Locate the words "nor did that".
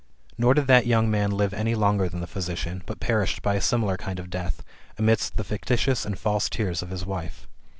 0.35-0.87